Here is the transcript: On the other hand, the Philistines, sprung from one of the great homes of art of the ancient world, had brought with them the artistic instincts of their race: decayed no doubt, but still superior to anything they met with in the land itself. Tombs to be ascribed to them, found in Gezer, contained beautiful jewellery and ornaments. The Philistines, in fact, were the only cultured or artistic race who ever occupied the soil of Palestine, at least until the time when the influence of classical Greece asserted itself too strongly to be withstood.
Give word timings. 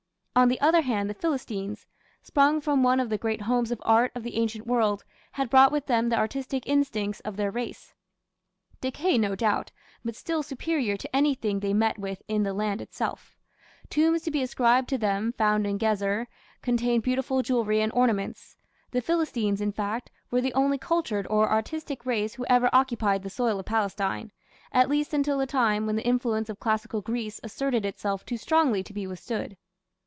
On 0.33 0.47
the 0.47 0.61
other 0.61 0.81
hand, 0.81 1.09
the 1.09 1.13
Philistines, 1.13 1.87
sprung 2.23 2.61
from 2.61 2.81
one 2.83 3.01
of 3.01 3.09
the 3.09 3.17
great 3.17 3.41
homes 3.41 3.69
of 3.69 3.81
art 3.85 4.13
of 4.15 4.23
the 4.23 4.37
ancient 4.37 4.65
world, 4.65 5.03
had 5.33 5.49
brought 5.49 5.73
with 5.73 5.87
them 5.87 6.07
the 6.07 6.15
artistic 6.17 6.63
instincts 6.65 7.19
of 7.19 7.35
their 7.35 7.51
race: 7.51 7.93
decayed 8.79 9.19
no 9.19 9.35
doubt, 9.35 9.71
but 10.05 10.15
still 10.15 10.41
superior 10.41 10.95
to 10.95 11.13
anything 11.13 11.59
they 11.59 11.73
met 11.73 11.99
with 11.99 12.21
in 12.29 12.43
the 12.43 12.53
land 12.53 12.79
itself. 12.81 13.35
Tombs 13.89 14.21
to 14.21 14.31
be 14.31 14.41
ascribed 14.41 14.87
to 14.87 14.97
them, 14.97 15.33
found 15.33 15.67
in 15.67 15.77
Gezer, 15.77 16.27
contained 16.61 17.03
beautiful 17.03 17.41
jewellery 17.41 17.81
and 17.81 17.91
ornaments. 17.91 18.55
The 18.91 19.01
Philistines, 19.01 19.59
in 19.59 19.73
fact, 19.73 20.11
were 20.31 20.41
the 20.41 20.53
only 20.53 20.77
cultured 20.77 21.27
or 21.29 21.51
artistic 21.51 22.05
race 22.05 22.35
who 22.35 22.45
ever 22.45 22.69
occupied 22.71 23.23
the 23.23 23.29
soil 23.29 23.59
of 23.59 23.65
Palestine, 23.65 24.31
at 24.71 24.89
least 24.89 25.13
until 25.13 25.37
the 25.39 25.45
time 25.45 25.85
when 25.85 25.97
the 25.97 26.07
influence 26.07 26.47
of 26.47 26.57
classical 26.59 27.01
Greece 27.01 27.41
asserted 27.43 27.85
itself 27.85 28.25
too 28.25 28.37
strongly 28.37 28.81
to 28.81 28.93
be 28.93 29.05
withstood. 29.05 29.57